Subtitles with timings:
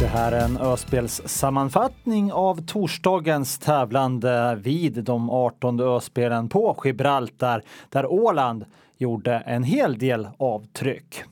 [0.00, 8.06] Det här är en Öspelssammanfattning av torsdagens tävlande vid de 18 Öspelen på Gibraltar där
[8.06, 8.64] Åland
[8.98, 11.24] gjorde en hel del avtryck.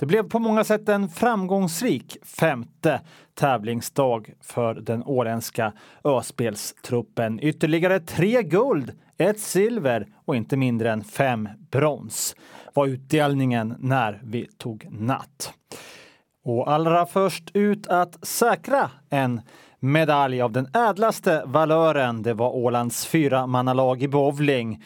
[0.00, 3.00] Det blev på många sätt en framgångsrik femte
[3.34, 5.72] tävlingsdag för den åländska
[6.04, 7.40] Öspelstruppen.
[7.42, 12.36] Ytterligare tre guld, ett silver och inte mindre än fem brons
[12.74, 15.52] var utdelningen när vi tog natt.
[16.44, 19.40] Och allra först ut att säkra en
[19.80, 24.82] medalj av den ädlaste valören, det var Ålands fyramannalag i bowling.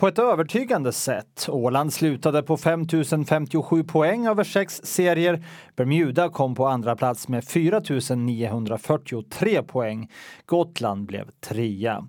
[0.00, 1.46] På ett övertygande sätt.
[1.48, 5.44] Åland slutade på 5057 poäng över sex serier.
[5.76, 10.10] Bermuda kom på andra plats med 4943 poäng.
[10.46, 12.06] Gotland blev trea.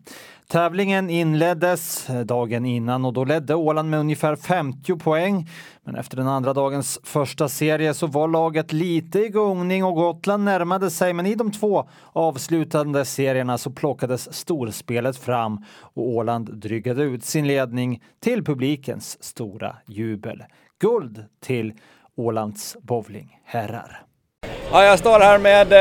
[0.48, 5.50] Tävlingen inleddes dagen innan och då ledde Åland med ungefär 50 poäng.
[5.86, 10.44] Men efter den andra dagens första serie så var laget lite i gungning och Gotland
[10.44, 11.14] närmade sig.
[11.14, 17.48] Men i de två avslutande serierna så plockades storspelet fram och Åland drygade ut sin
[17.48, 20.44] ledning till publikens stora jubel.
[20.80, 21.74] Guld till
[22.18, 24.02] Ålands bowlingherrar.
[24.72, 25.74] Ja, jag står här med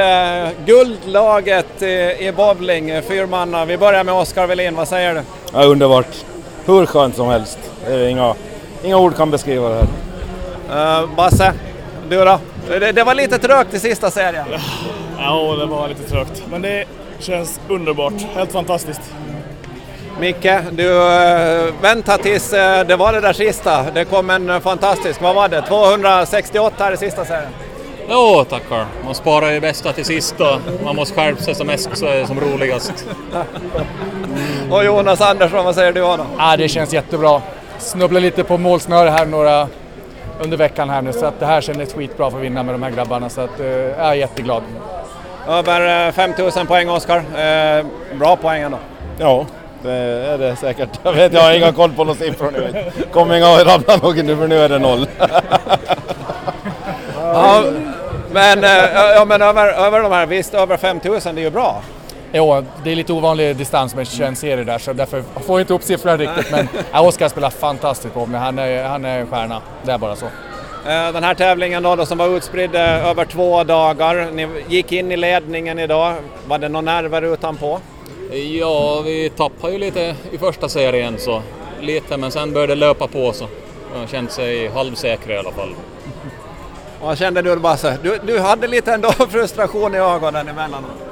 [0.47, 3.65] eh, guldlaget i, i bowling, fyrmanna.
[3.65, 5.23] Vi börjar med Oskar Welin, vad säger du?
[5.53, 6.25] Ja, underbart.
[6.67, 7.59] Hur skönt som helst.
[7.87, 8.35] Det är inga,
[8.85, 11.03] inga ord kan beskriva det här.
[11.03, 11.53] Uh, Basse,
[12.09, 12.39] du då?
[12.69, 14.45] Det, det, var lite trögt i sista serien.
[15.19, 16.43] Ja, det var lite trögt.
[16.51, 16.85] Men det
[17.19, 18.13] känns underbart.
[18.35, 19.15] Helt fantastiskt.
[20.21, 23.91] Micke, du uh, vänta tills uh, det var det där sista.
[23.95, 27.51] Det kom en fantastisk, vad var det, 268 här i sista serien?
[28.09, 28.87] Jo tackar.
[29.05, 32.17] Man sparar ju bästa till sist och man måste skärpa sig som mest så är
[32.17, 33.07] det som roligast.
[34.71, 36.27] och Jonas Andersson, vad säger du då?
[36.39, 37.43] Ja, det känns jättebra.
[37.81, 39.69] Snubbla lite på målsnöre här några
[40.41, 42.83] under veckan här nu så att det här kändes skitbra för att vinna med de
[42.83, 44.63] här grabbarna så att uh, jag är jätteglad.
[45.49, 47.19] Över 5000 poäng Oskar.
[47.19, 47.87] Uh,
[48.19, 48.79] bra poäng ändå.
[49.19, 49.47] Ja,
[49.83, 50.89] det är det säkert.
[51.03, 52.91] Jag vet, jag har inga koll på några siffror nu.
[53.13, 55.07] Kommer inga rabbla något nu för nu är det noll.
[57.17, 57.65] ja,
[58.33, 58.71] men, äh,
[59.15, 61.83] ja, men över, över de här, visst över 5000 det är ju bra.
[62.33, 65.75] Jo, det är lite ovanlig distans med 21 serier där så därför får jag inte
[65.75, 66.51] upp siffrorna riktigt.
[66.51, 69.63] Men ja, Oskar spelar fantastiskt på mig, han är, han är en stjärna.
[69.83, 70.27] Det är bara så.
[70.85, 75.17] Den här tävlingen då, då som var utspridd över två dagar, ni gick in i
[75.17, 76.15] ledningen idag.
[76.47, 77.81] Var det några nerver utanpå?
[78.33, 81.43] Ja, vi tappade ju lite i första serien så
[81.81, 83.47] lite, men sen började det löpa på så
[84.01, 85.75] jag kände sig halvsäker i alla fall.
[87.03, 87.99] Vad kände du Basse?
[88.03, 91.10] Du, du hade lite ändå frustration i ögonen emellanåt.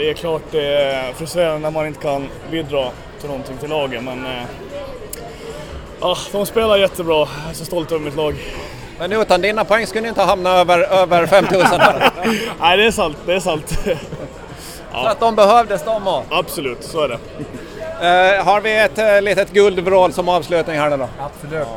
[0.00, 2.88] Ja, det är klart det är frustrerande när man inte kan bidra
[3.20, 4.42] till någonting till laget men eh,
[6.00, 7.16] ja, de spelar jättebra.
[7.16, 8.34] Jag är så stolt över mitt lag.
[8.98, 11.66] Men utan dina poäng skulle ni inte hamna över, över 5000
[12.60, 13.16] Nej, det är sant.
[13.26, 13.78] Det är sant.
[14.92, 15.02] ja.
[15.02, 16.24] Så att de behövdes de också?
[16.30, 17.18] Absolut, så är det.
[18.38, 21.08] Uh, har vi ett uh, litet guldvrål som avslutning här nu då?
[21.18, 21.68] Absolut.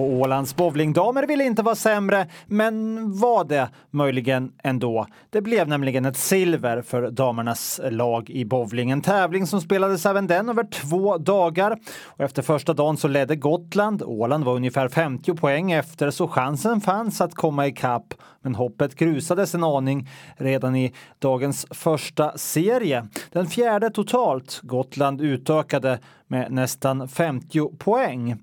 [0.00, 5.06] Och Ålands bowlingdamer ville inte vara sämre, men var det möjligen ändå.
[5.30, 8.90] Det blev nämligen ett silver för damernas lag i bowling.
[8.90, 11.78] En tävling som spelades även den över två dagar.
[12.04, 14.02] Och efter första dagen så ledde Gotland.
[14.02, 18.14] Åland var ungefär 50 poäng efter, så chansen fanns att komma ikapp.
[18.42, 23.06] Men hoppet grusades en aning redan i dagens första serie.
[23.32, 24.60] Den fjärde totalt.
[24.62, 28.36] Gotland utökade med nästan 50 poäng.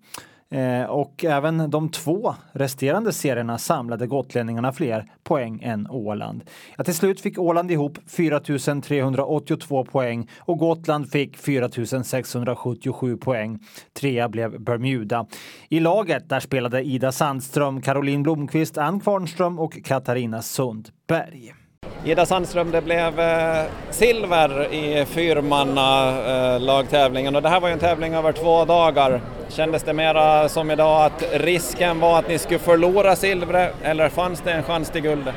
[0.49, 6.43] Eh, och även de två resterande serierna samlade gotlänningarna fler poäng än Åland.
[6.77, 8.39] Ja, till slut fick Åland ihop 4
[8.83, 11.69] 382 poäng och Gotland fick 4
[12.03, 13.59] 677 poäng.
[13.93, 15.25] Trea blev Bermuda.
[15.69, 21.53] I laget där spelade Ida Sandström, Caroline Blomqvist, Ann Kvarnström och Katarina Sundberg.
[22.03, 27.79] Ida Sandström, det blev eh, silver i fyrmanna eh, och det här var ju en
[27.79, 29.21] tävling över två dagar.
[29.49, 34.41] Kändes det mera som idag att risken var att ni skulle förlora silvret eller fanns
[34.41, 35.35] det en chans till guldet?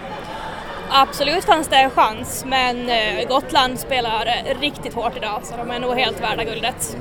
[0.91, 4.29] Absolut fanns det en chans men eh, Gotland spelar
[4.61, 6.96] riktigt hårt idag så de är nog helt värda guldet.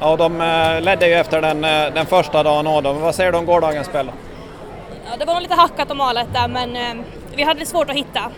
[0.00, 0.38] Ja, och de
[0.82, 1.60] ledde ju efter den,
[1.94, 2.92] den första dagen också.
[2.92, 4.10] Vad säger du om gårdagens spel?
[5.10, 7.02] Ja, det var nog lite hackat och malet där men
[7.36, 8.30] vi hade lite svårt att hitta.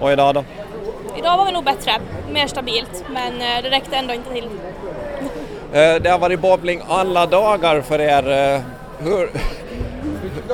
[0.00, 0.44] Och idag då?
[1.18, 1.92] Idag var vi nog bättre,
[2.30, 4.48] mer stabilt, men det räckte ändå inte till.
[5.72, 8.62] Det har varit bowling alla dagar för er.
[8.98, 9.30] Hur,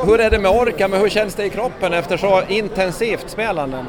[0.06, 3.84] hur är det med orken, men hur känns det i kroppen efter så intensivt spelande?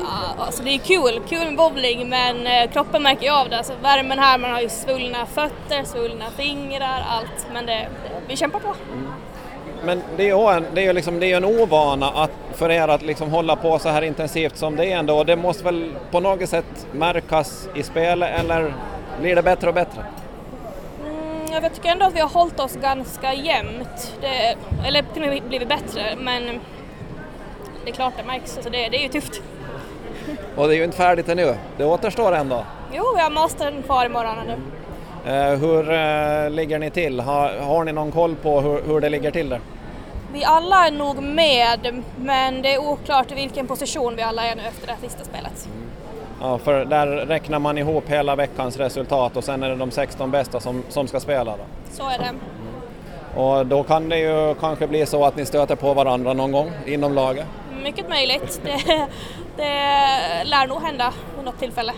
[0.00, 3.58] Ja, alltså det är kul, kul med bowling men eh, kroppen märker ju av det.
[3.58, 7.46] Alltså värmen här, man har ju svullna fötter, svullna fingrar, allt.
[7.52, 7.88] Men det,
[8.28, 8.74] vi kämpar på.
[9.84, 12.88] Men det är ju en, det är liksom, det är en ovana att, för er
[12.88, 15.24] att liksom hålla på så här intensivt som det är ändå.
[15.24, 18.74] Det måste väl på något sätt märkas i spelet eller
[19.20, 20.04] blir det bättre och bättre?
[21.06, 24.16] Mm, jag tycker ändå att vi har hållit oss ganska jämnt.
[24.20, 26.42] Det, eller till och med blivit bättre men
[27.84, 28.56] det är klart det märks.
[28.56, 29.42] Alltså det, det är ju tufft.
[30.56, 31.54] Och det är ju inte färdigt ännu.
[31.76, 32.64] Det återstår ändå.
[32.92, 34.56] Jo, vi har mastern kvar imorgon nu.
[35.26, 37.20] Eh, hur eh, ligger ni till?
[37.20, 39.60] Har, har ni någon koll på hur, hur det ligger till där?
[40.34, 44.56] Vi alla är nog med, men det är oklart i vilken position vi alla är
[44.56, 45.68] nu efter det här sista spelet.
[46.40, 50.30] Ja, för där räknar man ihop hela veckans resultat och sen är det de 16
[50.30, 51.56] bästa som, som ska spela.
[51.56, 51.64] Då.
[51.90, 52.30] Så är det.
[53.40, 56.70] Och då kan det ju kanske bli så att ni stöter på varandra någon gång
[56.86, 57.46] inom laget.
[57.82, 58.60] Mycket möjligt.
[59.56, 61.92] Det, det lär nog hända vid något tillfälle.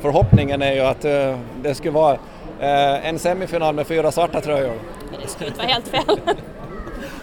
[0.00, 4.74] Förhoppningen är ju att uh, det skulle vara uh, en semifinal med fyra svarta tröjor.
[5.22, 6.20] Det skulle inte vara helt fel.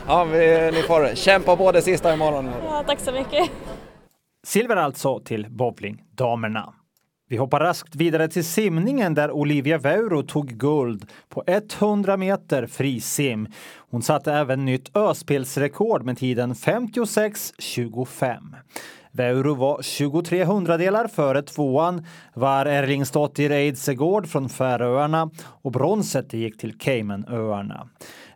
[0.08, 2.50] ja, vi, ni får kämpa på det sista imorgon.
[2.64, 3.52] Ja, tack så mycket.
[4.48, 6.74] Silver alltså till bowlingdamerna.
[7.30, 13.48] Vi hoppar raskt vidare till simningen där Olivia Veuro tog guld på 100 meter frisim.
[13.90, 18.38] Hon satte även nytt öspelsrekord med tiden 56.25.
[19.18, 25.30] Veuro var 23 hundradelar före tvåan var Erlingsdottir Eidsegård från Färöarna
[25.62, 27.88] och bronset gick till Caymanöarna.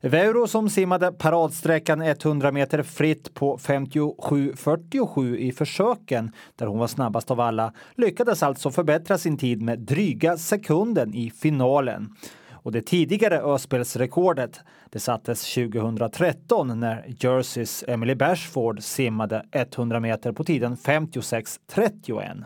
[0.02, 7.32] Veuro som simmade paradsträckan 100 meter fritt på 57.47 i försöken, där hon var snabbast
[7.32, 12.16] av alla, lyckades alltså förbättra sin tid med dryga sekunden i finalen.
[12.64, 14.60] Och det tidigare öspelsrekordet
[14.92, 22.44] det sattes 2013 när Jerseys Emily Bashford simmade 100 meter på tiden 56.31.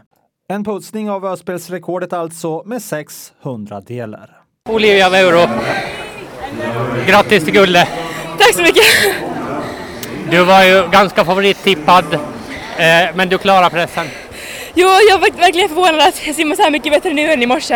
[0.47, 4.41] En putsning av öspelsrekordet alltså med 600 delar.
[4.69, 5.47] Olivia Veuro.
[7.07, 7.87] Grattis till guldet!
[8.37, 8.85] Tack så mycket!
[10.31, 14.07] Du var ju ganska favorittippad, eh, men du klarar pressen.
[14.73, 17.45] Jo, jag var verkligen förvånad att jag simmar så här mycket bättre nu än i
[17.45, 17.75] morse.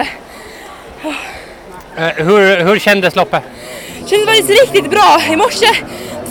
[1.04, 1.14] Eh,
[2.16, 3.44] hur, hur kändes loppet?
[4.10, 5.22] kändes faktiskt riktigt bra.
[5.32, 5.68] I morse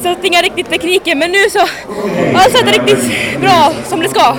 [0.02, 1.60] satt inga riktigt tekniken men nu så
[2.34, 4.36] allt satt riktigt bra som det ska.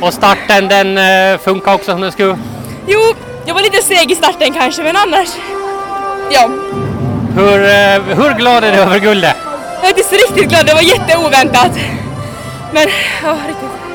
[0.00, 2.38] Och starten den eh, funkar också som den skulle?
[2.86, 3.00] Jo,
[3.46, 5.28] jag var lite seg i starten kanske men annars,
[6.30, 6.50] ja.
[7.36, 9.36] Hur, eh, hur glad är du över guldet?
[9.82, 11.70] Jag är så riktigt glad, det var jätteoväntat.
[12.72, 12.88] Men
[13.22, 13.91] ja, riktigt.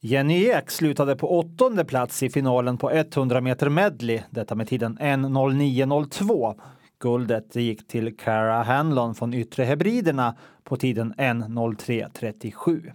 [0.00, 4.98] Jenny Ek slutade på åttonde plats i finalen på 100 meter medley, detta med tiden
[5.00, 6.54] 1.09.02.
[7.02, 10.34] Guldet gick till Cara Hanlon från Yttre Hebriderna
[10.64, 12.92] på tiden 1.03.37.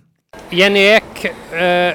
[0.50, 1.94] Jenny Ek, eh,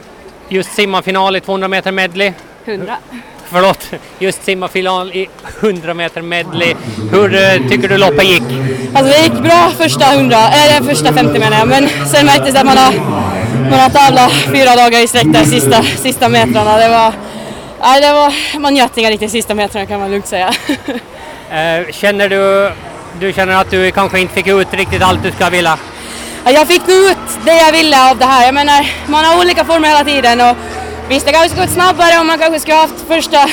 [0.49, 2.33] just simmarfinal i 200 meter medley.
[2.65, 2.97] 100.
[3.45, 5.29] Förlåt, just simmarfinal i
[5.61, 6.75] 100 meter medley.
[7.11, 8.43] Hur eh, tycker du loppet gick?
[8.95, 12.61] Alltså det gick bra första 100, eller första 50 menar jag, men sen märktes det
[12.61, 12.93] att man har,
[13.71, 16.77] man har tävlat fyra dagar i sträck där sista, sista metrarna.
[16.79, 17.13] Det var,
[17.83, 20.55] nej, det var, man njöt inga riktigt sista metrarna kan man lugnt säga.
[21.51, 22.73] Eh, känner du,
[23.21, 25.79] du känner att du kanske inte fick ut riktigt allt du ska vilja?
[26.45, 28.45] Ja, Jag fick nog ut det jag ville av det här.
[28.45, 30.57] Jag menar, man har olika former hela tiden och
[31.09, 33.49] visst, det kanske skulle gått snabbare och man kanske skulle haft första,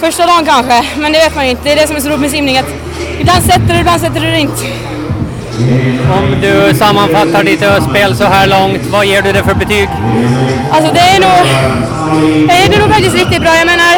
[0.00, 1.62] första dagen kanske, men det vet man inte.
[1.64, 2.70] Det är det som är så roligt med simning, att
[3.20, 4.62] ibland sätter du, ibland sätter du det inte.
[6.18, 9.88] Om du sammanfattar ditt spel så här långt, vad ger du det för betyg?
[10.72, 11.40] Alltså det är nog,
[12.48, 13.52] det är nog faktiskt riktigt bra.
[13.62, 13.94] Jag menar,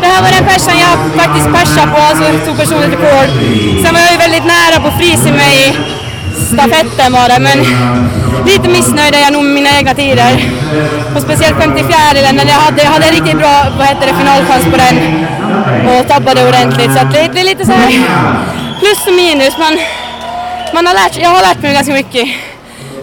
[0.00, 3.28] det här var den persen jag faktiskt persade på, alltså tog personligt rekord.
[3.82, 5.76] Sen var jag ju väldigt nära på frisim i
[6.52, 7.58] stafetten var det, men
[8.46, 10.32] lite missnöjd är jag nog med mina egna tider.
[11.14, 11.96] Och speciellt 54
[12.38, 14.96] men jag hade, jag hade en riktigt bra vad heter det, finalchans på den
[15.90, 16.92] och tappade ordentligt.
[16.92, 17.90] Så att det, det är lite så här
[18.80, 19.58] plus och minus.
[19.58, 19.78] Man,
[20.76, 22.28] man har lärt, jag har lärt mig ganska mycket.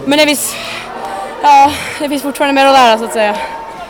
[0.06, 0.54] Men det finns,
[1.42, 3.36] ja, det finns fortfarande mer att lära så att säga.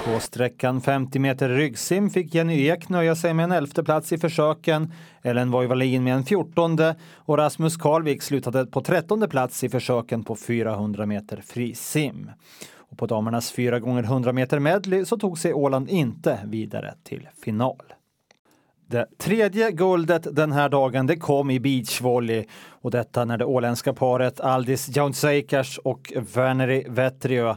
[0.05, 4.19] På sträckan 50 meter ryggsim fick Jenny Ek nöja sig med en elfte plats i
[4.19, 4.93] försöken.
[5.23, 10.37] Ellen Voivalin med en fjortonde och Rasmus Karlvik slutade på trettonde plats i försöken på
[10.37, 12.31] 400 meter frisim.
[12.77, 17.29] Och på damernas 4 gånger 100 meter medley så tog sig Åland inte vidare till
[17.45, 17.83] final.
[18.87, 23.93] Det tredje guldet den här dagen det kom i beachvolley och detta när det åländska
[23.93, 27.57] paret Aldis Jauntseikers och Verneri Vetriö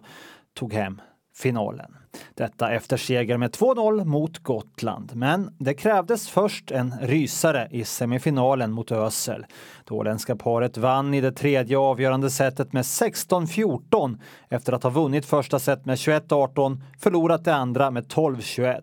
[0.54, 1.02] tog hem
[1.36, 1.98] finalen.
[2.34, 5.12] Detta efter seger med 2-0 mot Gotland.
[5.16, 9.46] Men det krävdes först en rysare i semifinalen mot Ösel.
[9.86, 14.20] Det åländska paret vann i det tredje avgörande setet med 16-14
[14.50, 18.82] efter att ha vunnit första set med 21-18, förlorat det andra med 12-21.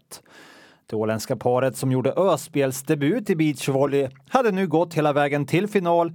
[0.86, 6.12] Det åländska paret som gjorde Öspelsdebut i beachvolley hade nu gått hela vägen till final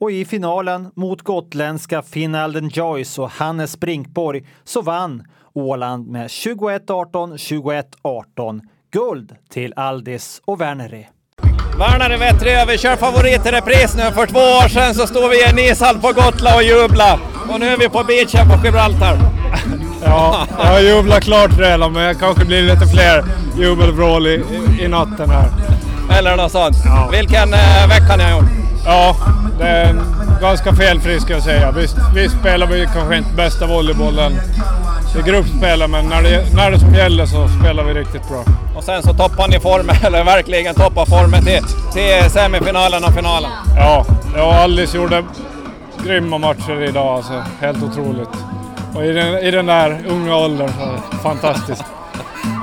[0.00, 5.22] och i finalen mot gotländska Finn Alden Joyce och Hannes Brinkborg så vann
[5.54, 7.36] Åland med 21-18,
[8.02, 8.60] 21-18
[8.92, 11.08] guld till Aldis och Werneri.
[11.78, 14.02] Värnare Vettre vi kör favorit i repris nu.
[14.02, 17.18] För två år sedan så stod vi i en ishall på Gotland och jublade.
[17.50, 19.16] Och nu är vi på beachen på Gibraltar.
[20.04, 23.24] Ja, jag har jublat klart redan men det kanske blir lite fler
[23.58, 25.48] jubelvrål i, i, i natten här.
[26.18, 26.76] Eller något sånt.
[26.84, 27.08] Ja.
[27.12, 28.50] Vilken eh, vecka ni har gjort.
[28.84, 29.16] Ja,
[29.58, 29.94] det är
[30.40, 31.70] ganska felfri ska jag säga.
[31.70, 34.32] Visst, visst spelar vi kanske inte bästa volleybollen
[35.18, 38.44] i gruppspelet men när det, när det som gäller så spelar vi riktigt bra.
[38.76, 43.50] Och sen så toppar ni formen, eller verkligen toppar formen till, till semifinalen och finalen.
[43.76, 44.04] Ja,
[44.36, 45.24] jag och Alice gjorde
[46.04, 47.44] grymma matcher idag alltså.
[47.60, 48.28] Helt otroligt.
[48.94, 50.70] Och i den, i den där unga åldern,
[51.22, 51.84] fantastiskt.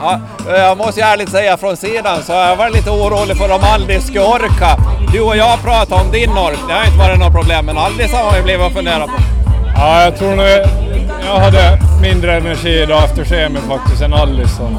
[0.02, 3.60] Ja, jag måste ärligt säga från sidan så har jag varit lite orolig för om
[3.64, 4.78] Aldis ska orka.
[5.14, 8.14] Du och jag pratar om din ork, det har inte varit något problem, men Aldis
[8.14, 9.16] har ju blivit och funderat på.
[9.76, 10.46] Ja, jag tror nog
[11.26, 14.56] jag hade mindre energi idag efter semin faktiskt än Alice.
[14.56, 14.70] Så,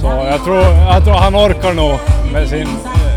[0.00, 1.98] så jag, tror, jag tror han orkar nog
[2.32, 2.68] med sin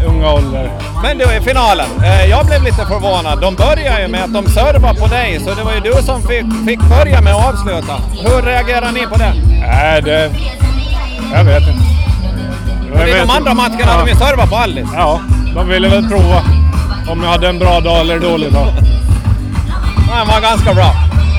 [0.06, 0.72] unga ålder.
[1.04, 3.42] Men du, i finalen, eh, jag blev lite förvånad.
[3.42, 6.22] De började ju med att de servade på dig, så det var ju du som
[6.22, 7.96] fick, fick börja med att avsluta.
[8.12, 9.34] Hur reagerar ni på det?
[9.62, 10.32] Nej, det...
[11.34, 11.84] Jag vet inte.
[12.96, 13.92] Jag I de andra matcherna ja.
[13.92, 14.90] hade vi servat på Alice.
[14.96, 15.22] Ja,
[15.56, 16.42] de ville väl prova
[17.08, 18.68] om jag hade en bra dag eller dålig dag.
[20.12, 20.92] Han var ganska bra.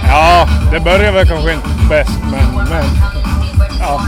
[0.09, 2.69] Ja, det började väl kanske inte bäst, men...
[2.69, 2.85] men
[3.81, 4.01] ja.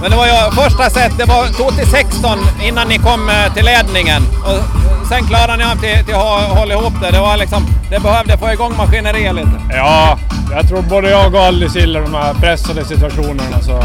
[0.00, 3.54] Men det var ju första set, det var 2 till 16 innan ni kom eh,
[3.54, 4.22] till ledningen.
[4.44, 7.10] Och sen klarade ni av till, till att hålla ihop det.
[7.10, 9.60] Det, var liksom, det behövde få igång maskineriet lite.
[9.70, 10.18] Ja,
[10.52, 13.60] jag tror både jag och Alice gillar de här pressade situationerna.
[13.62, 13.82] Så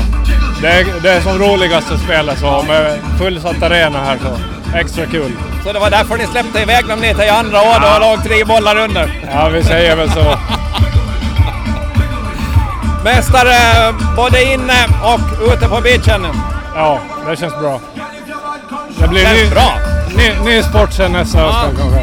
[0.62, 4.38] det, är, det är som roligast att spela så med fullsatt arena här så
[4.78, 5.32] extra kul.
[5.64, 7.96] Så det var därför ni släppte iväg dem lite i andra år ja.
[7.96, 9.24] och låg tre bollar under?
[9.34, 10.38] Ja, vi säger väl så.
[13.06, 16.28] Mästare både inne och ute på beachen.
[16.76, 17.80] Ja, det känns bra.
[19.00, 19.74] Det blir känns ny, bra?
[20.18, 21.46] Ny, ny sport sen nästa ja.
[21.46, 22.00] höst kanske.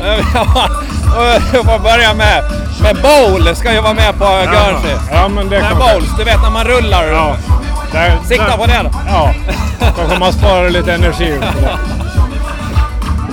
[1.53, 2.45] Vi får börja med,
[2.83, 4.97] med bowl, ska ju vara med på ja, Guernsey.
[5.11, 7.07] Ja, men det kan bowls, du vet när man rullar.
[7.07, 7.37] Ja.
[7.93, 8.91] Där, Sikta där, på det då.
[9.09, 9.35] Ja,
[9.97, 11.41] kanske man sparar lite energi.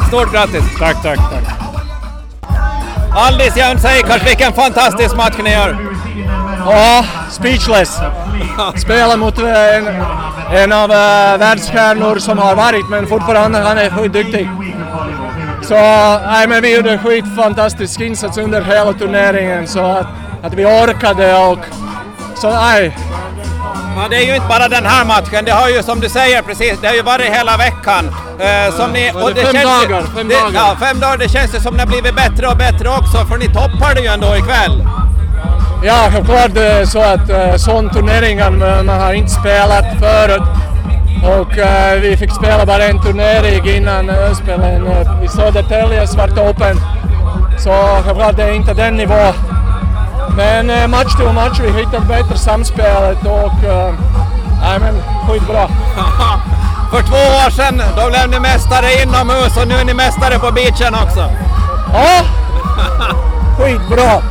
[0.08, 0.64] Stort grattis!
[0.80, 1.56] Tack, tack, tack.
[3.16, 5.99] Aldis Jämn-Seikars, vilken fantastisk match ni gör!
[6.72, 8.00] Ja, speechless.
[8.82, 9.88] Spelar mot en,
[10.52, 14.50] en av uh, världsstjärnor som har varit, men fortfarande han är skitduktig.
[15.64, 15.76] Så
[16.26, 20.08] nej, men vi gjorde en skitfantastisk insats under hela turneringen så att,
[20.44, 21.60] att vi orkade och
[22.36, 22.98] så nej.
[23.96, 26.42] Ja, det är ju inte bara den här matchen, det har ju som du säger
[26.42, 28.16] precis, det har ju varit hela veckan.
[28.40, 30.52] Eh, som ni, och det fem känns, dagar, fem det, dagar.
[30.54, 31.18] Ja, fem dagar.
[31.18, 34.02] Det känns ju som det har blivit bättre och bättre också, för ni toppar det
[34.02, 34.88] ju ändå ikväll.
[35.82, 40.42] Ja, självklart är så att uh, sån turneringar man har inte spelat förut.
[41.24, 41.58] Och
[42.02, 44.88] vi fick spela bara en turnering innan Öspelen
[45.24, 46.78] i Södertälje, Svart Open.
[47.58, 47.72] Så
[48.06, 49.34] självklart det är inte den nivån.
[50.38, 53.52] Men match till match vi hittat bättre samspelet och
[54.62, 54.94] nej men
[55.28, 55.68] skitbra.
[56.92, 60.52] För två år sedan då blev ni mästare inomhus och nu är ni mästare på
[60.52, 61.32] beachen också.
[61.94, 62.22] Ja,
[63.58, 64.22] skitbra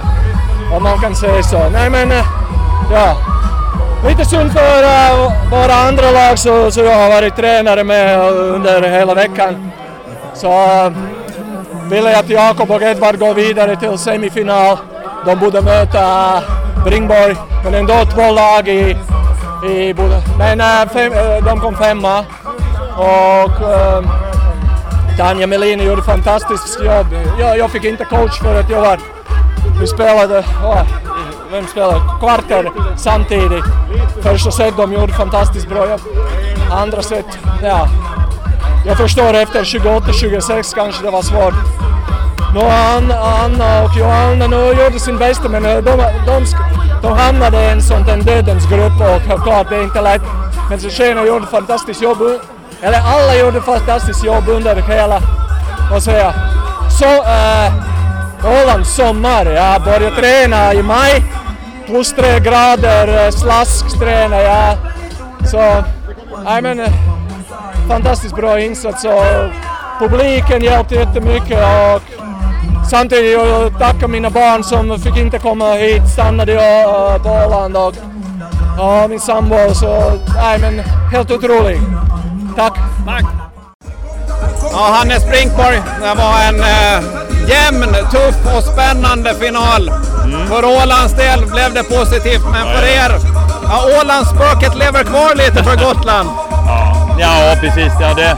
[0.73, 1.69] om man kan säga så.
[1.69, 2.25] Nej men, eh,
[2.93, 3.17] ja.
[4.09, 8.55] Lite synd för uh, våra andra lag så, så jag har varit tränare med eh,
[8.55, 9.71] under hela veckan.
[10.35, 14.79] Så uh, jag att Jakob och Edvard går vidare till semifinal.
[15.27, 16.43] De borde möta
[16.85, 18.97] Bringborg, men ändå två lag i,
[19.71, 19.95] i
[20.39, 22.25] Men uh, fem, uh, de kom femma
[22.97, 24.11] och uh,
[25.19, 27.07] Tanja Melin gjorde fantastiskt jobb.
[27.39, 28.99] Jag, jag fick inte coach för att jag var
[29.81, 30.83] vi spelade, åh,
[31.51, 32.01] vem spelade?
[32.21, 33.65] Kvarter samtidigt.
[34.23, 36.01] Första set de gjorde fantastiskt bra jobb.
[36.71, 37.89] Andra set, ja.
[38.87, 41.55] Jag förstår efter 28-26 kanske det var svårt.
[42.55, 46.45] Nu Anna och Johanna nu gjorde sin bästa men eh, de, de,
[47.03, 50.23] de hamnade i en sån en dödens grupp och klart det är inte lätt.
[50.71, 52.19] Men tjejerna gjorde fantastiskt jobb,
[52.83, 55.21] eller alla gjorde fantastiskt jobb under hela,
[55.91, 56.35] vad säger jag,
[56.93, 57.88] så äh,
[58.45, 59.47] Ålands sommar.
[59.47, 61.25] Jag började träna i maj.
[61.87, 63.31] Plus tre grader, eh,
[64.41, 64.77] jag.
[65.51, 65.85] Så,
[66.45, 66.93] nej men eh,
[67.89, 69.51] fantastiskt bra insats och
[69.99, 72.03] publiken hjälpte jättemycket och
[72.91, 77.29] samtidigt vill jag tacka mina barn som fick inte komma hit, stannade jag eh, på
[77.29, 77.95] Åland och,
[78.79, 80.79] och min sambo så, nej men
[81.13, 81.81] helt otroligt.
[82.57, 82.79] Tack!
[83.07, 83.25] Tack!
[84.73, 89.91] Ja, Hannes Brinkborg, det var en eh, jämn, tuff och spännande final.
[90.49, 93.11] För Ålands del blev det positivt, men för er,
[93.63, 96.29] ja, Ålandsspöket lever kvar lite för Gotland.
[97.19, 97.93] Ja, precis.
[98.01, 98.37] Ja, det,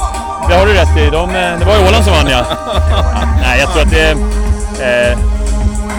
[0.48, 1.10] det har du rätt i.
[1.10, 2.44] De, eh, det var ju Åland som vann ja.
[3.42, 4.10] Nej, jag tror att det...
[4.84, 5.18] Eh,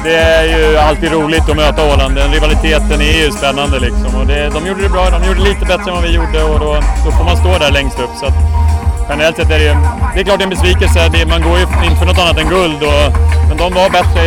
[0.04, 2.16] det är ju alltid roligt att möta Åland.
[2.16, 4.16] Den rivaliteten är ju spännande liksom.
[4.16, 5.10] Och det, de gjorde det bra.
[5.10, 7.58] De gjorde det lite bättre än vad vi gjorde och då, då får man stå
[7.58, 8.10] där längst upp.
[8.20, 8.34] Så att,
[9.12, 9.76] generellt sett är det ju...
[10.14, 11.10] Det är klart det är en besvikelse.
[11.14, 12.84] Det, man går ju inte för något annat än guld.
[12.84, 13.06] Och,
[13.48, 14.22] men de var bättre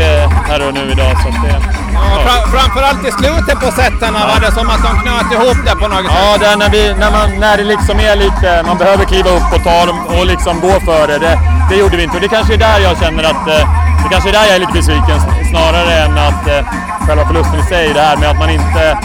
[0.49, 1.12] här och nu idag.
[1.23, 1.57] Så det,
[1.95, 5.75] Ja, fra- framförallt i slutet på setterna var det som att de knöt ihop det
[5.83, 6.41] på något Ja, sätt.
[6.41, 9.62] där när, vi, när, man, när det liksom är lite, man behöver kliva upp och
[9.64, 11.19] ta dem och liksom gå före.
[11.19, 11.38] Det,
[11.71, 13.64] det gjorde vi inte och det kanske är där jag känner att, eh,
[14.03, 15.19] det kanske är där jag är lite besviken
[15.50, 16.62] snarare än att eh,
[17.07, 18.99] själva förlusten i sig, det här med att man inte,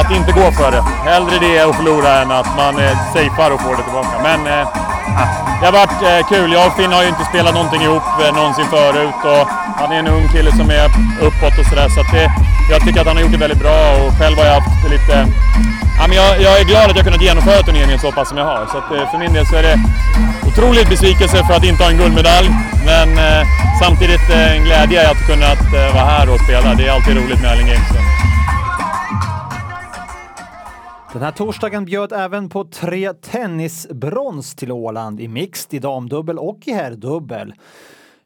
[0.00, 0.78] att inte gå före.
[1.04, 4.14] Hellre det och förlora än att man eh, safear och får det tillbaka.
[4.22, 4.66] Men eh,
[5.60, 6.52] det har varit eh, kul.
[6.52, 9.44] Jag och Finn har ju inte spelat någonting ihop eh, någonsin förut och
[9.80, 10.86] han är en ung kille som är
[11.26, 11.88] uppåt och sådär.
[11.88, 12.26] Så att det,
[12.70, 15.14] jag tycker att han har gjort det väldigt bra och själv har jag haft lite...
[15.98, 18.44] Ja, men jag, jag är glad att jag kunnat genomföra turneringen så pass som jag
[18.44, 18.66] har.
[18.72, 19.76] Så att, eh, för min del så är det
[20.48, 22.48] otroligt besvikelse för att inte ha en guldmedalj.
[22.86, 23.42] Men eh,
[23.82, 26.74] samtidigt en glädje att kunna eh, vara här och spela.
[26.74, 28.23] Det är alltid roligt med Erling Games.
[31.14, 36.68] Den här torsdagen bjöd även på tre tennisbrons till Åland i mixed, i damdubbel och
[36.68, 37.54] i herrdubbel.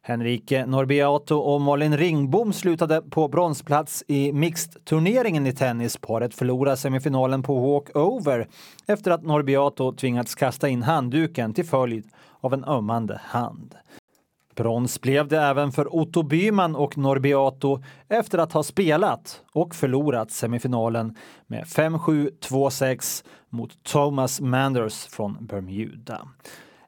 [0.03, 5.97] Henrike Norbiato och Malin Ringbom slutade på bronsplats i mixed-turneringen i tennis.
[5.97, 8.49] Paret förlorade semifinalen på walkover
[8.87, 12.05] efter att Norbiato tvingats kasta in handduken till följd
[12.41, 13.75] av en ömmande hand.
[14.59, 20.31] Brons blev det även för Otto Byman och Norbiato efter att ha spelat och förlorat
[20.31, 26.29] semifinalen med 5-7, 2-6 mot Thomas Manders från Bermuda.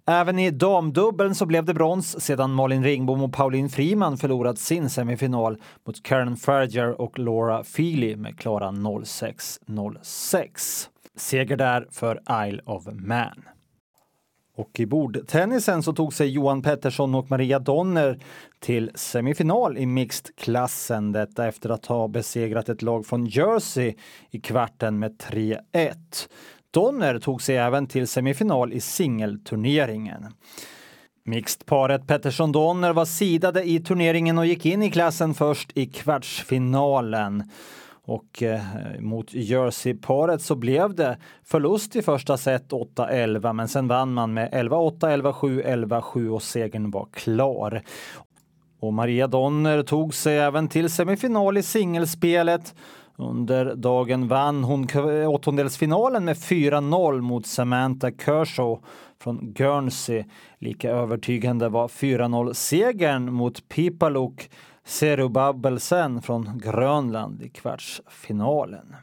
[0.06, 4.90] Även i damdubbeln så blev det brons sedan Malin Ringbom och Pauline Friman förlorat sin
[4.90, 5.56] semifinal
[5.87, 10.88] mot Karen Ferger och Laura Feely med klara 0-6-0-6.
[11.16, 13.49] Seger där för Isle of Man.
[14.61, 18.18] Och i bordtennisen så tog sig Johan Pettersson och Maria Donner
[18.59, 21.12] till semifinal i mixed-klassen.
[21.12, 23.94] Detta efter att ha besegrat ett lag från Jersey
[24.31, 25.59] i kvarten med 3-1.
[26.70, 30.27] Donner tog sig även till semifinal i singelturneringen.
[31.25, 37.51] Mixed-paret Pettersson-Donner var sidade i turneringen och gick in i klassen först i kvartsfinalen.
[38.11, 38.61] Och eh,
[39.01, 44.53] mot Jersey-paret så blev det förlust i första set 8-11 men sen vann man med
[44.53, 47.83] 11-8, 11-7, 11-7 och segern var klar.
[48.81, 52.75] Och Maria Donner tog sig även till semifinal i singelspelet.
[53.16, 54.88] Under dagen vann hon
[55.27, 58.87] åttondelsfinalen med 4-0 mot Samantha Kershaw
[59.23, 60.25] från Guernsey.
[60.59, 64.51] Lika övertygande var 4-0-segern mot Pipaluk
[64.87, 68.97] Serubabelsen från Grönland i kvartsfinalen.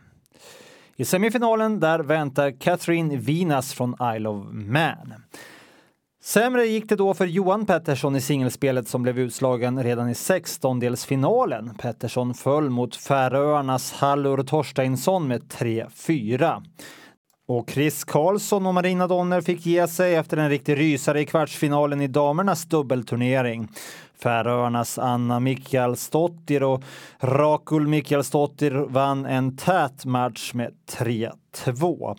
[0.96, 5.14] I semifinalen där väntar Catherine Vinas från Isle of Man.
[6.24, 11.76] Sämre gick det då för Johan Pettersson i singelspelet som blev utslagen redan i sextondelsfinalen.
[11.76, 16.64] Pettersson föll mot Färöarnas Hallur Torsteinsson med 3-4.
[17.48, 22.02] Och Chris Karlsson och Marina Donner fick ge sig efter en riktig rysare i kvartsfinalen
[22.02, 23.68] i damernas dubbelturnering.
[24.24, 26.84] Färöarnas Anna Mikaelsdottir och
[27.20, 32.18] Rakul Mikaelsdottir vann en tät match med 3-2.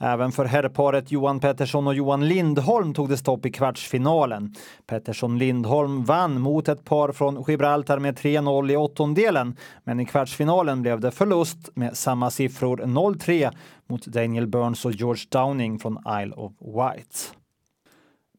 [0.00, 4.54] Även för herrparet Johan Pettersson och Johan Lindholm tog det stopp i kvartsfinalen.
[4.86, 11.00] Pettersson-Lindholm vann mot ett par från Gibraltar med 3-0 i åttondelen, men i kvartsfinalen blev
[11.00, 13.50] det förlust med samma siffror 0-3
[13.86, 17.37] mot Daniel Burns och George Downing från Isle of Wight.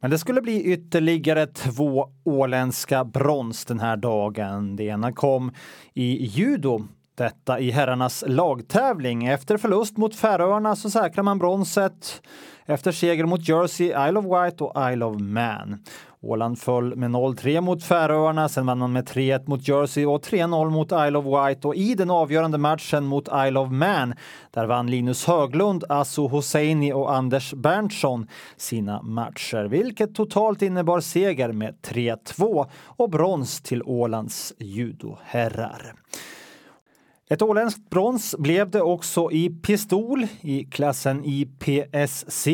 [0.02, 4.76] Men det skulle bli ytterligare två åländska brons den här dagen.
[4.76, 5.52] Det ena kom
[5.94, 9.26] i judo detta i herrarnas lagtävling.
[9.26, 12.22] Efter förlust mot Färöarna så säkrar man bronset
[12.66, 15.84] efter seger mot Jersey, Isle of Wight och Isle of Man.
[16.22, 20.70] Åland föll med 0-3 mot Färöarna, sen vann man med 3-1 mot Jersey och 3-0
[20.70, 24.14] mot Isle of Wight och i den avgörande matchen mot Isle of Man
[24.52, 28.28] där vann Linus Höglund, Asu Hosseini och Anders Berntsson
[28.58, 35.94] sina matcher, vilket totalt innebar seger med 3-2 och brons till Ålands judoherrar.
[37.32, 42.48] Ett åländskt brons blev det också i pistol i klassen IPSC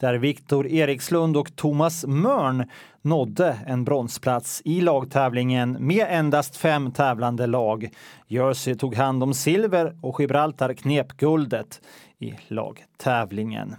[0.00, 2.64] där Viktor Erikslund och Thomas Mörn
[3.02, 7.88] nådde en bronsplats i lagtävlingen med endast fem tävlande lag.
[8.26, 11.80] Jersey tog hand om silver och Gibraltar knep guldet
[12.18, 13.76] i lagtävlingen.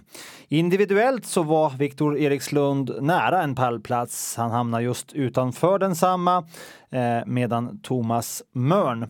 [0.48, 4.36] Individuellt så var Viktor Erikslund nära en pallplats.
[4.36, 6.44] Han hamnade just utanför densamma
[6.90, 9.08] eh, medan Thomas Mörn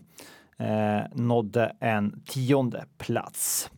[0.59, 3.69] Eh, nådde en tionde plats.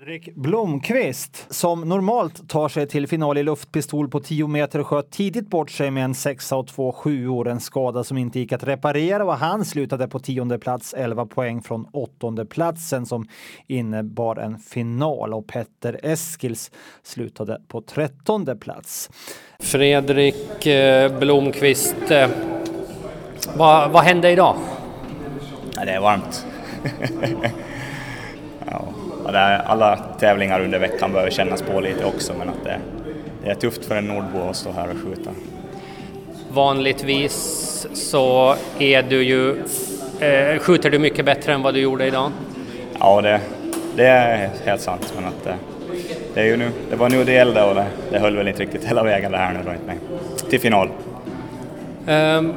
[0.00, 5.48] Fredrik Blomqvist, som normalt tar sig till final i luftpistol på 10 meter, sköt tidigt
[5.50, 9.24] bort sig med en 6 och 2 7 en skada som inte gick att reparera
[9.24, 13.28] och han slutade på tionde plats, 11 poäng från åttonde platsen som
[13.66, 16.70] innebar en final och Petter Eskils
[17.02, 19.10] slutade på trettonde plats.
[19.58, 22.30] Fredrik eh, Blomqvist, eh,
[23.56, 24.56] vad, vad hände idag?
[25.76, 26.46] Ja, det är varmt.
[28.70, 28.88] ja,
[29.66, 32.78] alla tävlingar under veckan behöver kännas på lite också men att det,
[33.44, 35.30] det är tufft för en nordbo att stå här och skjuta.
[36.52, 39.50] Vanligtvis så är du ju,
[40.20, 42.30] eh, skjuter du mycket bättre än vad du gjorde idag.
[42.98, 43.40] Ja, det,
[43.96, 45.54] det är helt sant men att det,
[46.34, 48.62] det, är ju nu, det var nu det gällde och det, det höll väl inte
[48.62, 50.88] riktigt hela vägen det här nu då, inte till final.
[52.06, 52.54] Um,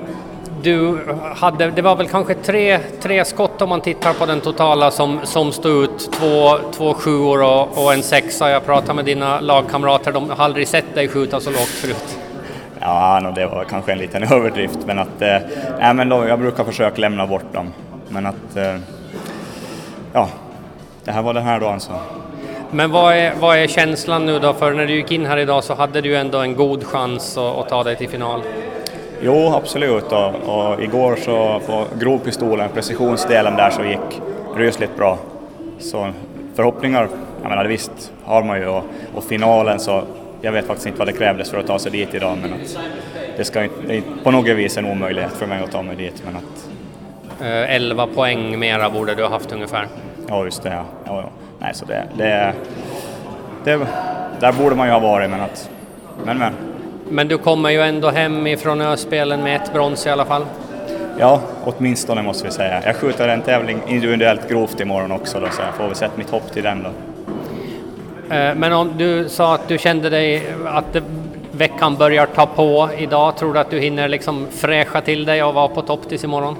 [0.63, 0.99] du
[1.35, 5.19] hade, det var väl kanske tre, tre skott om man tittar på den totala som,
[5.23, 6.11] som stod ut.
[6.11, 8.49] Två, två sjuor och, och en sexa.
[8.49, 12.17] Jag pratade med dina lagkamrater, de har aldrig sett dig skjuta så lågt förut.
[12.79, 15.37] Ja, no, det var kanske en liten överdrift, men att eh,
[15.79, 17.73] nej, men då, jag brukar försöka lämna bort dem.
[18.09, 18.77] Men att eh,
[20.13, 20.29] ja,
[21.03, 21.91] det här var den här dagen så.
[22.71, 24.53] Men vad är, vad är känslan nu då?
[24.53, 27.57] För när du gick in här idag så hade du ändå en god chans att,
[27.57, 28.41] att ta dig till final.
[29.25, 30.11] Jo, absolut.
[30.11, 34.21] Och, och igår så på grovpistolen, precisionsdelen där, så gick
[34.55, 35.17] rysligt bra.
[35.79, 36.09] Så
[36.55, 37.09] förhoppningar,
[37.41, 38.83] jag menar visst har man ju och,
[39.15, 40.03] och, finalen så,
[40.41, 42.77] jag vet faktiskt inte vad det krävdes för att ta sig dit idag men att
[43.37, 45.95] det ska inte, det är på något vis en omöjlighet för mig att ta mig
[45.95, 46.69] dit men att...
[47.69, 49.87] 11 poäng mera borde du ha haft ungefär.
[50.27, 50.69] Ja, just det.
[50.69, 50.83] Ja.
[51.05, 51.29] Ja, ja.
[51.59, 52.53] Nej, så det, det,
[53.63, 53.87] det,
[54.39, 55.69] där borde man ju ha varit men att...
[56.25, 56.53] Men men.
[57.09, 60.45] Men du kommer ju ändå hem ifrån Öspelen med ett brons i alla fall?
[61.19, 62.81] Ja, åtminstone måste vi säga.
[62.85, 66.29] Jag skjuter en tävling individuellt grovt imorgon också då, så jag får väl sätta mitt
[66.29, 66.89] hopp till den då.
[68.29, 70.97] Men om du sa att du kände dig att
[71.51, 75.53] veckan börjar ta på idag, tror du att du hinner liksom fräscha till dig och
[75.53, 76.55] vara på topp tills imorgon?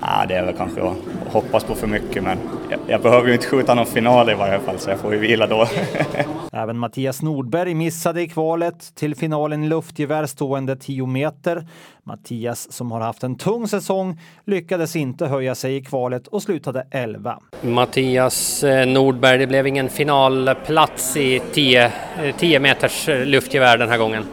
[0.00, 0.96] Ja, det är väl kanske att
[1.30, 2.38] hoppas på för mycket, men
[2.70, 5.18] jag, jag behöver ju inte skjuta någon final i varje fall, så jag får ju
[5.18, 5.66] vila då.
[6.52, 11.66] Även Mattias Nordberg missade i kvalet till finalen i luftgevär stående 10 meter.
[12.04, 16.86] Mattias, som har haft en tung säsong, lyckades inte höja sig i kvalet och slutade
[16.90, 17.38] 11.
[17.60, 21.92] Mattias eh, Nordberg, det blev ingen finalplats i 10,
[22.38, 24.24] 10 meters luftgevär den här gången.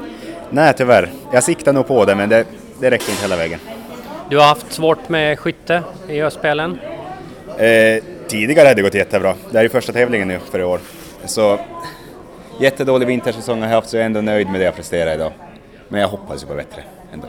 [0.49, 1.09] Nej, tyvärr.
[1.33, 2.45] Jag siktar nog på det, men det,
[2.79, 3.59] det räcker inte hela vägen.
[4.29, 6.79] Du har haft svårt med skytte i Öspelen?
[7.57, 9.35] Eh, tidigare hade det gått jättebra.
[9.51, 10.79] Det här är första tävlingen nu för i år.
[11.25, 11.59] Så
[12.59, 15.31] jättedålig vintersäsong har jag haft så jag är ändå nöjd med det jag presterar idag.
[15.87, 17.27] Men jag hoppas ju på bättre ändå.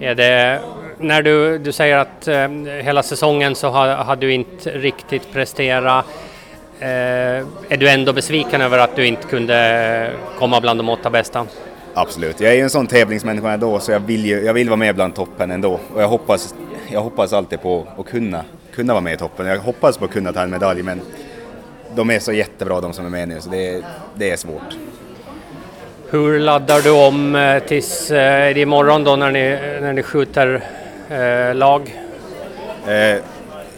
[0.00, 0.60] Är det,
[0.98, 2.48] när du, du säger att eh,
[2.82, 6.04] hela säsongen så har, har, du inte riktigt presterat.
[6.80, 11.46] Eh, är du ändå besviken över att du inte kunde komma bland de åtta bästa?
[11.94, 14.76] Absolut, jag är ju en sån tävlingsmänniska ändå så jag vill, ju, jag vill vara
[14.76, 15.80] med bland toppen ändå.
[15.94, 16.54] Och jag hoppas,
[16.92, 19.46] jag hoppas alltid på att kunna, kunna vara med i toppen.
[19.46, 21.00] Jag hoppas på att kunna ta en medalj men
[21.94, 23.82] de är så jättebra de som är med nu så det,
[24.14, 24.76] det är svårt.
[26.10, 30.62] Hur laddar du om eh, tills eh, imorgon då när ni, när ni skjuter
[31.10, 32.00] eh, lag?
[32.86, 33.18] Eh,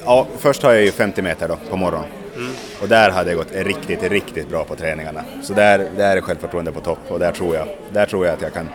[0.04, 2.21] ja, först har jag ju 50 meter då på morgonen.
[2.42, 2.54] Mm.
[2.82, 5.24] Och där hade det gått riktigt, riktigt bra på träningarna.
[5.42, 8.42] Så där, där är självförtroendet på topp och där tror jag, där tror jag att
[8.42, 8.68] jag kan,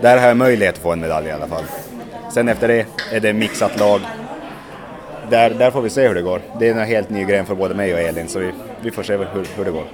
[0.00, 1.64] där har jag möjlighet att få en medalj i alla fall.
[2.30, 4.00] Sen efter det är det mixat lag.
[5.30, 6.40] Där, där får vi se hur det går.
[6.58, 9.02] Det är en helt ny gren för både mig och Elin så vi, vi får
[9.02, 9.84] se hur, hur det går.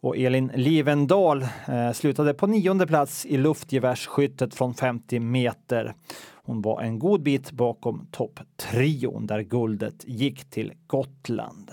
[0.00, 5.94] Och Elin Livendal eh, slutade på nionde plats i luftgevärsskyttet från 50 meter.
[6.32, 11.70] Hon var en god bit bakom topptrion där guldet gick till Gotland.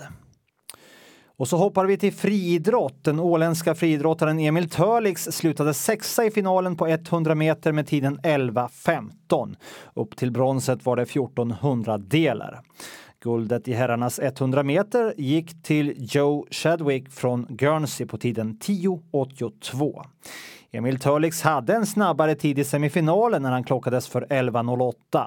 [1.38, 3.04] Och så hoppar vi till friidrott.
[3.04, 9.56] Den åländska friidrottaren Emil Törlix slutade sexa i finalen på 100 meter med tiden 11.15.
[9.94, 12.60] Upp till bronset var det 14 hundradelar.
[13.20, 20.04] Guldet i herrarnas 100 meter gick till Joe Chadwick från Guernsey på tiden 10.82.
[20.72, 25.26] Emil Törlix hade en snabbare tid i semifinalen när han klockades för 11.08.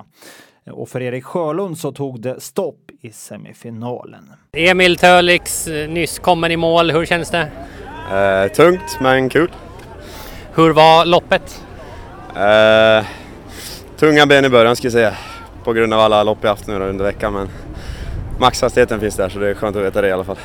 [0.72, 4.32] Och för Erik Sjölund så tog det stopp i semifinalen.
[4.52, 7.52] Emil Törlix eh, nyss kommen i mål, hur känns det?
[8.12, 9.52] Eh, tungt men kul.
[10.56, 11.64] Hur var loppet?
[12.36, 13.06] Eh,
[13.98, 15.14] tunga ben i början ska jag säga.
[15.64, 17.50] På grund av alla lopp jag haft nu under veckan men
[18.40, 20.38] maxhastigheten finns där så det är skönt att veta det i alla fall.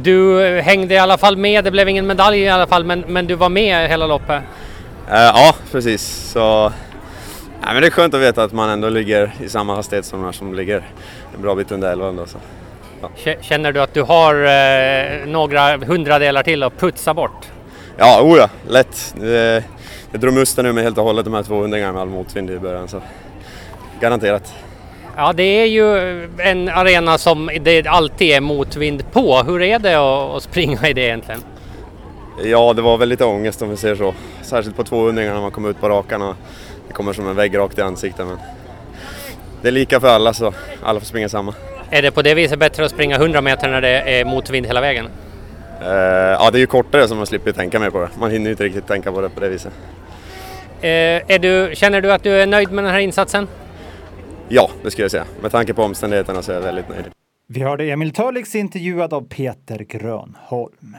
[0.00, 3.26] Du hängde i alla fall med, det blev ingen medalj i alla fall, men, men
[3.26, 4.42] du var med hela loppet.
[5.10, 6.30] Eh, ja, precis.
[6.32, 6.72] Så,
[7.62, 10.18] ja, men det är skönt att veta att man ändå ligger i samma hastighet som
[10.18, 10.82] de här som ligger
[11.34, 12.26] en bra bit under 11 ändå.
[12.26, 12.38] Så.
[13.02, 13.34] Ja.
[13.40, 17.46] Känner du att du har eh, några hundradelar till att putsa bort?
[17.98, 19.14] Ja, oh ja, lätt.
[20.12, 22.50] Det drog musten nu med helt och hållet de här två hundringarna med all motvind
[22.50, 22.88] i början.
[22.88, 23.00] Så.
[24.00, 24.54] Garanterat.
[25.16, 29.42] Ja, det är ju en arena som det alltid är motvind på.
[29.46, 31.40] Hur är det att springa i det egentligen?
[32.44, 34.14] Ja, det var väl lite ångest om vi säger så.
[34.42, 36.34] Särskilt på 200 när man kommer ut på rakan
[36.88, 38.26] det kommer som en vägg rakt i ansiktet.
[38.26, 38.38] Men
[39.62, 41.54] det är lika för alla så alla får springa samma.
[41.90, 44.80] Är det på det viset bättre att springa 100 meter när det är motvind hela
[44.80, 45.06] vägen?
[45.82, 48.08] Uh, ja, det är ju kortare så man slipper tänka mer på det.
[48.18, 49.72] Man hinner inte riktigt tänka på det på det viset.
[50.84, 53.48] Uh, du, känner du att du är nöjd med den här insatsen?
[54.54, 55.26] Ja, det skulle jag säga.
[55.42, 57.04] Med tanke på omständigheterna så är jag väldigt nöjd.
[57.46, 60.96] Vi hörde Emil Törlix intervjuad av Peter Grönholm.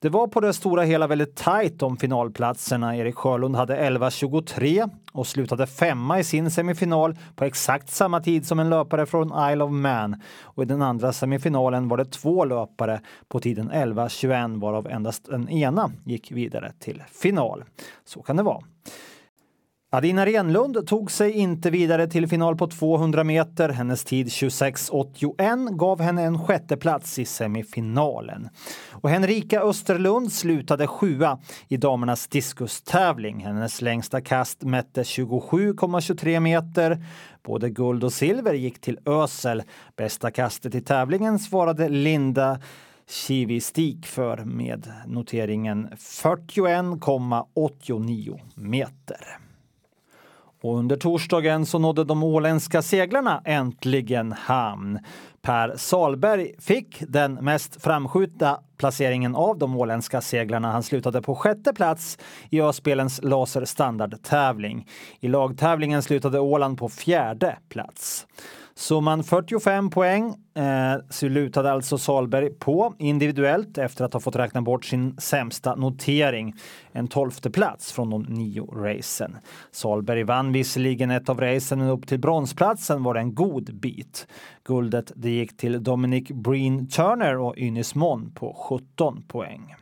[0.00, 2.96] Det var på det stora hela väldigt tajt om finalplatserna.
[2.96, 8.60] Erik Sjölund hade 11.23 och slutade femma i sin semifinal på exakt samma tid som
[8.60, 10.20] en löpare från Isle of Man.
[10.42, 15.48] Och i den andra semifinalen var det två löpare på tiden 11.21 varav endast den
[15.48, 17.64] ena gick vidare till final.
[18.04, 18.60] Så kan det vara.
[19.94, 23.68] Adina Renlund tog sig inte vidare till final på 200 meter.
[23.68, 28.48] Hennes tid 26.81 gav henne en sjätteplats i semifinalen.
[28.90, 33.44] Och Henrika Österlund slutade sjua i damernas diskustävling.
[33.44, 37.04] Hennes längsta kast mätte 27,23 meter.
[37.42, 39.62] Både guld och silver gick till Ösel.
[39.96, 42.60] Bästa kastet i tävlingen svarade Linda
[43.08, 49.43] Kivistik för med noteringen 41,89 meter.
[50.64, 54.98] Och under torsdagen så nådde de åländska seglarna äntligen hamn.
[55.42, 60.72] Per Salberg fick den mest framskjutna placeringen av de åländska seglarna.
[60.72, 62.18] Han slutade på sjätte plats
[62.50, 64.88] i Öspelens laserstandardtävling.
[65.20, 68.26] I lagtävlingen slutade Åland på fjärde plats.
[68.76, 74.84] Summan 45 poäng eh, slutade alltså Salberg på individuellt efter att ha fått räkna bort
[74.84, 76.54] sin sämsta notering.
[76.92, 79.36] En tolfte plats från de nio racen.
[79.70, 84.26] Salberg vann visserligen ett av racen men upp till bronsplatsen var det en god bit.
[84.64, 89.74] Guldet det gick till Dominic Breen Turner och Ynis Mon på 17 poäng.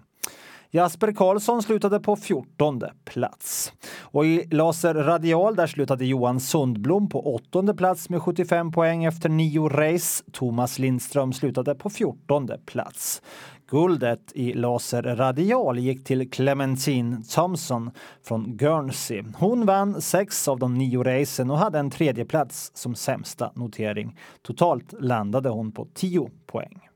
[0.74, 3.72] Jasper Karlsson slutade på 14 plats.
[4.00, 9.28] Och i laser radial där slutade Johan Sundblom på åttonde plats med 75 poäng efter
[9.28, 10.24] nio race.
[10.32, 13.22] Thomas Lindström slutade på 14 plats.
[13.66, 17.90] Guldet i laser radial gick till Clementine Thompson
[18.22, 19.22] från Guernsey.
[19.36, 24.18] Hon vann sex av de nio racen och hade en tredje plats som sämsta notering.
[24.42, 26.91] Totalt landade hon på 10 poäng.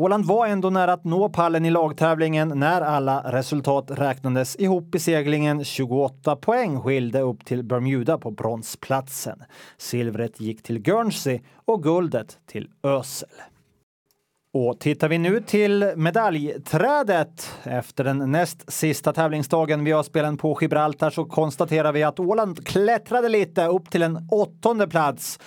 [0.00, 4.98] Åland var ändå nära att nå pallen i lagtävlingen när alla resultat räknades ihop i
[4.98, 5.64] seglingen.
[5.64, 9.42] 28 poäng skilde upp till Bermuda på bronsplatsen.
[9.78, 13.28] Silvret gick till Guernsey och guldet till Ösel.
[14.52, 21.10] Och tittar vi nu till medaljträdet efter den näst sista tävlingsdagen vid spelen på Gibraltar
[21.10, 25.38] så konstaterar vi att Åland klättrade lite upp till en åttonde plats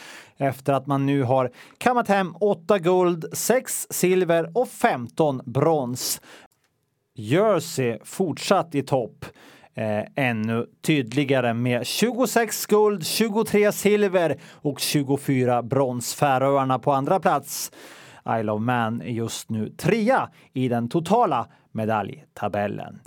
[0.41, 6.21] efter att man nu har kammat hem 8 guld, 6 silver och 15 brons.
[7.15, 9.25] Jersey fortsatt i topp.
[9.73, 16.15] Eh, ännu tydligare med 26 guld, 23 silver och 24 brons.
[16.15, 17.71] Färöarna på andra plats.
[18.39, 22.99] Isle of Man är just nu trea i den totala medaljtabellen.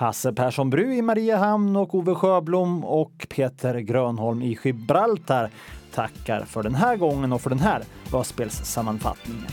[0.00, 5.50] Hasse Persson Bru i Mariehamn och Ove Sjöblom och Peter Grönholm i Gibraltar
[5.94, 7.82] tackar för den här gången och för den här
[8.12, 8.26] Vad
[8.66, 9.46] sammanfattningen.